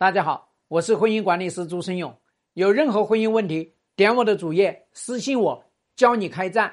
[0.00, 2.16] 大家好，我是婚姻管理师朱生勇。
[2.52, 5.64] 有任何婚姻问题，点我的主页私信我，
[5.96, 6.72] 教你开战。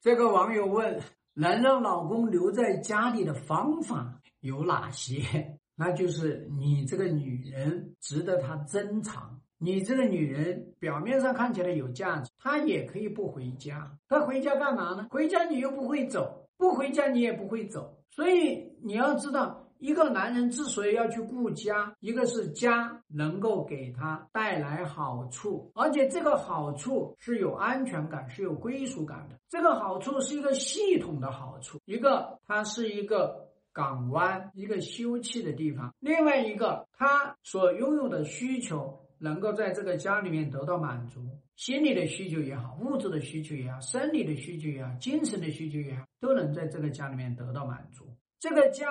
[0.00, 1.00] 这个网友问：
[1.34, 5.58] 能让老公留在家里的方法有哪些？
[5.74, 9.40] 那就是你这个女人值得他珍藏。
[9.58, 13.90] 你这个女人表面上看起来有价值，她也可以不回家。
[14.08, 15.08] 她回家干嘛呢？
[15.10, 18.00] 回家你又不会走，不回家你也不会走。
[18.08, 19.66] 所以你要知道。
[19.80, 29.36] 一个男人之所以要去顾家，一个是家能够给他带来好处，而且这个好处是有安全感、是有归属感的。
[29.48, 48.04] 这个好处是一个系统的好处，一个它是一个港湾，一个休憩的地方；另外一个，他所拥有的需求能够在这个家里面得到满足，心理的需求也好，物质的需求也好，生理的需求也好，精神的需求也好，都能在这个家里面得到满足。
[48.38, 48.86] 这个家。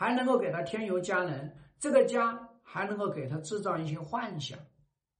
[0.00, 4.58] 还能够给他添油加能，这个家还能够给他制造一些幻想，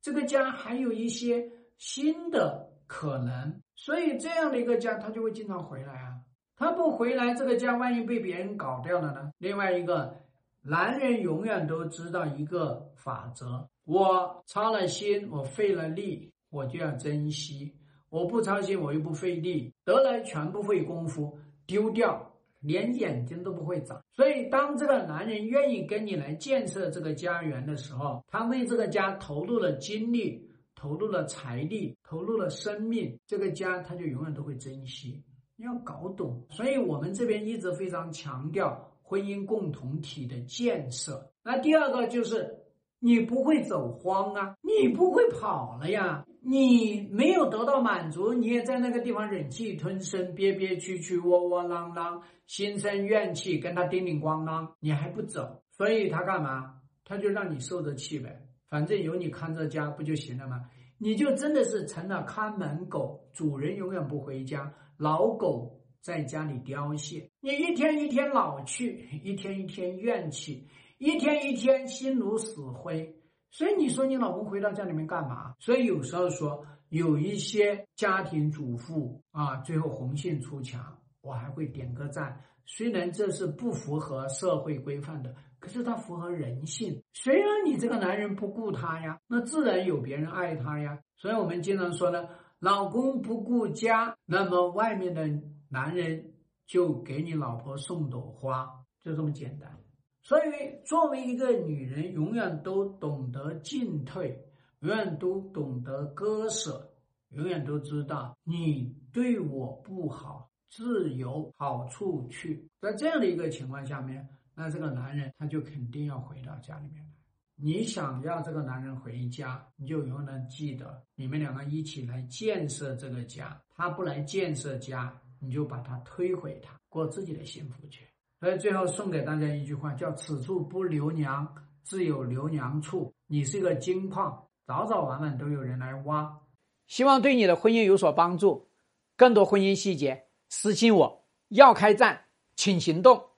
[0.00, 1.46] 这个家还有一些
[1.76, 6.16] 新的可能，所以这样的一个家他就会经常回来啊。
[6.56, 9.30] 他不回来，这个家万一被别人搞掉了呢？
[9.36, 10.16] 另外一个，
[10.62, 17.70] 男人永远都知道一个法则：我操了心，我费了力，我就要珍惜；
[18.08, 22.32] 我不操心，我又不费力，得来全不费工夫，丢掉。
[22.60, 35.24] 连眼睛都不会眨，所以当这个男人愿意跟你来建设这个家园的时候，他为这个家投入了精力，投入了财力，投入了生命，这个家他就永远都会珍惜。
[35.56, 41.30] 你要搞懂，所以我们这边一直非常强调婚姻共同体的建设。
[41.42, 42.58] 那第二个就是
[43.00, 46.24] 你不会走荒啊，你不会跑了呀。
[46.42, 56.76] 你没有得到满足，你也在那个地方忍气吞声、憋憋屈屈、窝窝囊囊，心生怨气，跟他叮叮咣啷，你还不走，所以他干嘛？
[57.04, 60.64] 他就让你受着气呗，反正有你看着家不就行了吗？
[60.96, 70.66] 你就真的是成了看门狗，主人永远不回家，老狗在家里凋谢，你一天一天老去，一天一天怨气，
[71.00, 73.16] 一天一天心如死灰。
[73.50, 75.54] 所以你说你老公回到家里面干嘛？
[75.58, 82.44] 所以有时候说有一些家庭主妇啊，最后红杏出墙，我还会点个赞。
[82.66, 87.02] 虽然这是不符合社会规范的，可是它符合人性。
[87.14, 91.00] 虽然你这个男人不顾她呀，那自然有别人爱她呀。
[91.16, 92.28] 所以我们经常说呢，
[92.58, 95.26] 老公不顾家，那么外面的
[95.70, 96.34] 男人
[96.66, 98.68] 就给你老婆送朵花，
[99.02, 99.78] 就这么简单。
[100.22, 100.50] 所以，
[100.84, 104.44] 作为一个女人，永远都懂得进退，
[104.80, 106.92] 永远都懂得割舍，
[107.30, 112.68] 永远都知道你对我不好，自有好处去。
[112.80, 117.10] 在这样的一个情况下面，那这个男人他就肯定要回到家里面来。
[117.56, 123.60] 你想要这个男人回家，你就永远记得，你们两个一起来建设这个家。
[123.74, 128.06] 他不来建设家，你就把他推回他，过自己的幸福去。
[128.40, 131.46] 所以最后送给大家一句话，叫“此处不留娘，
[131.82, 133.12] 自有留娘处”。
[133.28, 136.40] 你是一个金矿，早早晚晚都有人来挖。
[136.86, 138.66] 希望对你的婚姻有所帮助。
[139.14, 141.24] 更多婚姻细节，私信我。
[141.48, 142.24] 要开战，
[142.56, 143.29] 请行动。